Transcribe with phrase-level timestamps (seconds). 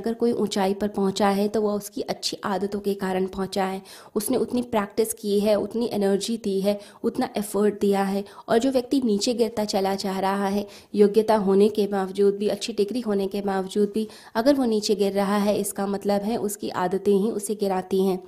[0.00, 3.82] अगर कोई ऊंचाई पर पहुँचा है तो वह उसकी अच्छी आदतों के कारण पहुँचा है।
[4.14, 8.70] उसने उतनी प्रैक्टिस की है, उतनी एनर्जी दी है, उतना एफर्ट दिया है, और जो
[8.70, 13.26] व्यक्ति नीचे गिरता चला जा रहा है, योग्यता होने के बावजूद भी, अच्छी डिग्री होने
[13.26, 17.30] के बावजूद भी, अगर वो नीचे गिर रहा है, इसका मतलब है उसकी आदतें ही
[17.30, 18.22] उसे गिराती हैं।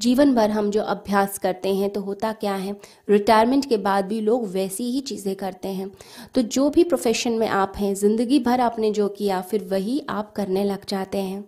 [0.00, 2.74] जीवन भर हम जो अभ्यास करते हैं तो होता क्या है?
[3.08, 5.90] रिटायरमेंट के बाद भी लोग वैसी ही चीज़ें करते हैं।
[6.34, 10.32] तो जो भी प्रोफेशन में आप हैं, ज़िंदगी भर आपने जो किया, फिर वही आप
[10.32, 11.44] करने लग जाते हैं।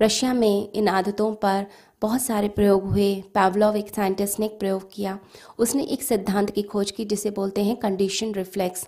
[0.00, 1.66] रशिया में इन आदतों पर
[2.02, 5.18] बहुत सारे प्रयोग हुए। पैवलॉव एक साइंटिस्ट ने एक प्रयोग किया।
[5.58, 8.86] उसने एक सिद्धांत की खोज की, जिसे बोलते हैं कंडीशन रिफ्लेक्स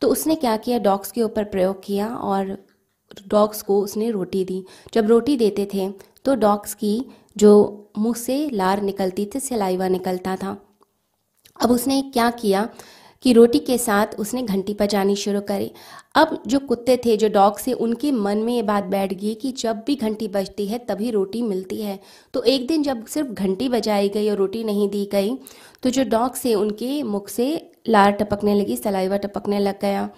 [0.00, 0.78] तो उसने क्या किया?
[0.80, 2.56] डॉग्स के ऊपर प्रयोग किया और
[3.28, 4.62] डॉग्स को उसने रोटी दी।
[4.94, 5.88] जब रोटी देते थे
[6.24, 7.04] तो डॉग्स की
[7.38, 7.52] जो
[7.98, 10.56] मुँह से लार निकलती थी सलाइवा निकलता था।
[11.56, 12.68] अब उसने क्या किया
[13.24, 15.70] कि रोटी के साथ उसने घंटी बजानी शुरू करी।
[16.14, 19.50] अब जो कुत्ते थे, जो डॉग से उनके मन में ये बात बैठ गई कि
[19.52, 21.98] जब भी घंटी बजती है, तभी रोटी मिलती है।
[22.34, 25.36] तो एक दिन जब सिर्फ़ घंटी बजाई गई और रोटी नहीं दी गई
[25.82, 30.08] तो जो डॉग से उनके मुख से लार टपकने लगी, सलाइवा टपकने लग गया।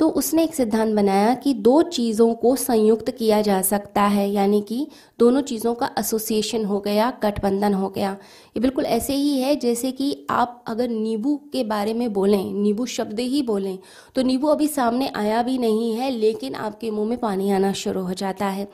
[0.00, 4.60] तो उसने एक सिद्धांत बनाया कि दो चीज़ों को संयुक्त किया जा सकता है, यानी
[4.60, 4.86] कि
[5.18, 9.92] दोनों चीज़ों का एसोसिएशन हो गया, गठबंधन हो गया। ये बिल्कुल ऐसे ही है जैसे
[9.92, 13.78] कि आप अगर नींबू के बारे में बोलें, नींबू शब्द ही बोलें
[14.16, 18.02] तो नींबू अभी सामने आया भी नहीं है, लेकिन आपके मुँह में पानी आना शुरू
[18.02, 18.68] हो जाता है।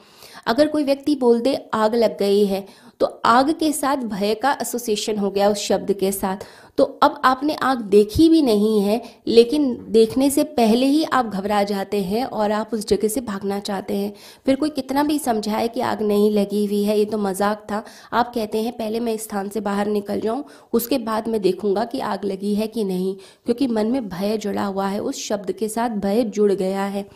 [0.46, 2.66] अगर कोई व्यक्ति बोल दे, आग लग गई है
[3.00, 6.44] तो आग के साथ भय का एसोसिएशन हो गया उस शब्द के साथ।
[6.78, 11.62] तो अब आपने आग देखी भी नहीं है, लेकिन देखने से पहले ही आप घबरा
[11.62, 14.12] जाते हैं और आप उस जगह से भागना चाहते हैं।
[14.46, 17.82] फिर कोई कितना भी समझाए कि आग नहीं लगी हुई है, ये तो मज़ाक था।
[18.12, 21.84] आप कहते हैं, पहले मैं इस स्थान से बाहर निकल जाऊँ, उसके बाद मैं देखूँगा
[21.84, 23.14] कि आग लगी है कि नहीं,
[23.46, 27.06] क्योंकि मन में भय जुड़ा हुआ है, उस शब्द के साथ भय जुड़ गया है।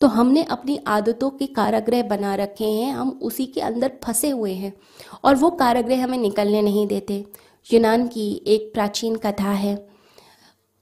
[0.00, 4.52] तो हमने अपनी आदतों के कारागृह बना रखे हैं, हम उसी के अंदर फंसे हुए
[4.54, 4.72] हैं,
[5.24, 7.24] और वो कारागृह हमें निकलने नहीं देते।
[7.68, 9.74] यूनान की एक प्राचीन कथा है।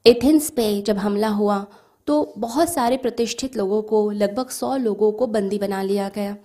[0.05, 1.65] एथेंस पे जब हमला हुआ
[2.07, 6.35] तो बहुत सारे प्रतिष्ठित लोगों को, लगभग सौ लोगों को बंदी बना लिया गया।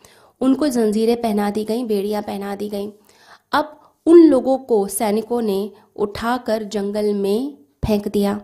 [0.41, 2.92] उनको जंजीरें पहना दी गई, बेड़ियाँ पहना दी गई।
[3.52, 8.41] अब उन लोगों को सैनिकों ने उठाकर जंगल में फेंक दिया।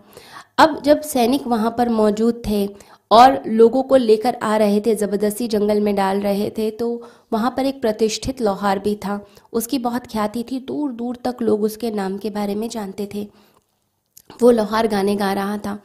[0.59, 2.67] अब जब सैनिक वहाँ पर मौजूद थे
[3.13, 6.89] और लोगों को लेकर आ रहे थे, ज़बरदस्ती जंगल में डाल रहे थे तो
[7.33, 9.21] वहाँ पर एक प्रतिष्ठित लोहार भी था।
[9.53, 13.27] उसकी बहुत ख्याति थी। दूर दूर तक लोग उसके नाम के बारे में जानते थे।
[14.43, 15.79] वो लोहार गाने गा रहा था।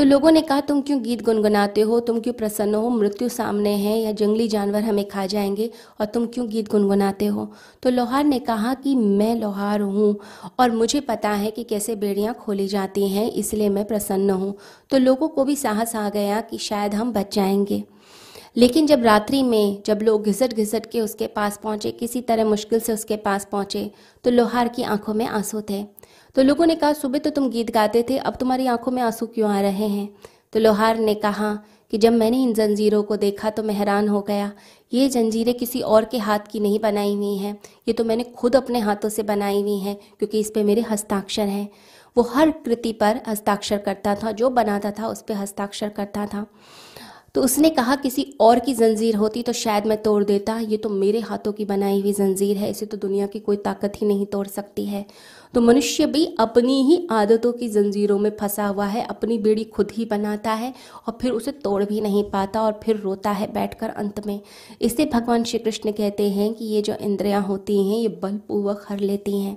[0.00, 1.98] तो लोगों ने कहा, तुम क्यों गीत गुनगुनाते हो?
[2.00, 2.90] तुम क्यों प्रसन्न हो?
[2.90, 7.52] मृत्यु सामने है या जंगली जानवर हमें खा जाएँगे और तुम क्यों गीत गुनगुनाते हो?
[7.82, 10.16] तो लोहार ने कहा कि मैं लोहार हूँ
[10.60, 14.54] और मुझे पता है कि कैसे बेड़ियाँ खोली जाती हैं, इसलिए मैं प्रसन्न हूँ।
[14.90, 17.84] तो लोगों को भी साहस आ गया कि शायद हम बच जाएँगे।
[18.56, 22.80] लेकिन जब रात्रि में जब लोग घिसट घिसट के उसके पास पहुँचे, किसी तरह मुश्किल
[22.80, 23.90] से उसके पास पहुँचे
[24.24, 25.82] तो लोहार की आँखों में आँसू थे।
[26.36, 29.26] तो लोगों ने कहा, सुबह तो तुम गीत गाते थे, अब तुम्हारी आँखों में आँसू
[29.26, 30.08] क्यों आ रहे हैं?
[30.52, 31.54] तो लोहार ने कहा
[31.92, 34.50] कि जब मैंने इन जंजीरों को देखा तो मैं हैरान हो गया।
[34.92, 37.56] ये जंजीरें किसी और के हाथ की नहीं बनाई हुई हैं।
[37.88, 41.48] ये तो मैंने खुद अपने हाथों से बनाई हुई हैं, क्योंकि इस पे मेरे हस्ताक्षर
[41.48, 41.68] हैं।
[42.16, 46.46] वो हर कृति पर हस्ताक्षर करता था, जो बनाता था उस पर हस्ताक्षर करता था।
[47.34, 50.88] तो उसने कहा, किसी और की जंजीर होती तो शायद मैं तोड़ देता। ये तो
[50.88, 54.26] मेरे हाथों की बनाई हुई जंजीर है, इसे तो दुनिया की कोई ताकत ही नहीं
[54.26, 55.04] तोड़ सकती है।
[55.54, 59.90] तो मनुष्य भी अपनी ही आदतों की जंजीरों में फंसा हुआ है, अपनी बेड़ी खुद
[59.92, 60.72] ही बनाता है
[61.06, 64.40] और फिर उसे तोड़ भी नहीं पाता और फिर रोता है बैठकर अंत में।
[64.80, 68.98] इसे भगवान श्री कृष्ण कहते हैं कि ये जो इंद्रियाँ होती हैं, ये बलपूर्वक हर
[69.00, 69.56] लेती हैं,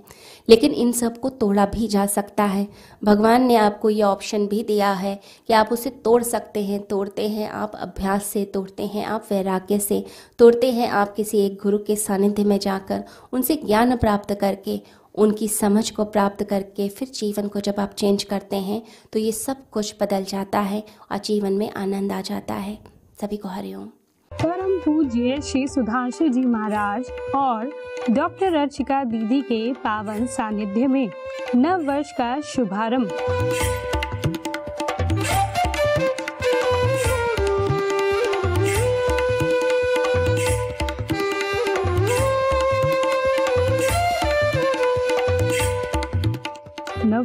[0.50, 2.68] लेकिन इन सबको तोड़ा भी जा सकता है।
[3.04, 7.28] भगवान ने आपको ये ऑप्शन भी दिया है कि आप उसे तोड़ सकते हैं, तोड़ते
[7.28, 10.04] हैं, आप अभ्यास से तोड़ते हैं, आप वैराग्य से
[10.40, 13.04] तोड़ते हैं, आप किसी एक गुरु के सानिध्य में जाकर
[13.34, 14.82] उनसे ज्ञान प्राप्त करके
[15.16, 18.82] उनकी समझ को प्राप्त करके फिर जीवन को जब आप चेंज करते हैं
[19.14, 22.78] तो ये सब कुछ बदल जाता है और जीवन में आनंद आ जाता है।
[23.22, 23.86] सभी को हरिओम
[24.32, 27.72] परम पूज्य श्री सुधांशु जी महाराज और
[28.12, 31.10] डॉक्टर अर्चिका दीदी के पावन सानिध्य में
[31.56, 33.93] नव वर्ष का शुभारंभ।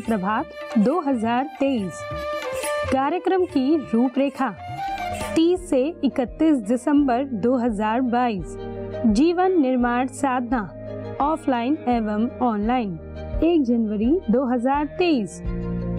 [0.09, 0.45] प्रभात
[0.79, 1.99] 2023
[2.93, 4.49] कार्यक्रम की रूपरेखा
[5.35, 8.57] 30 से 31 दिसंबर 2022
[9.07, 10.63] जीवन निर्माण साधना,
[11.21, 12.99] ऑफलाइन एवं ऑनलाइन।
[13.45, 15.41] 1 जनवरी 2023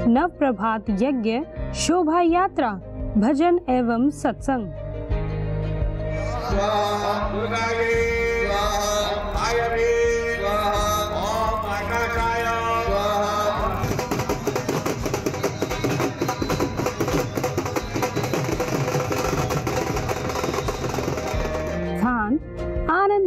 [0.07, 1.39] नव प्रभात यज्ञ,
[1.75, 2.71] शोभा यात्रा,
[3.17, 4.71] भजन एवं सत्संग।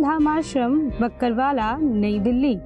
[0.03, 2.57] धाम आश्रम बक्करवाला नई दिल्ली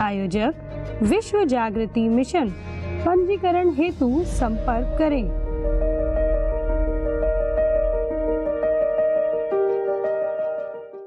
[0.00, 2.48] आयोजक विश्व जागृति मिशन
[3.04, 5.43] पंजीकरण हेतु संपर्क करें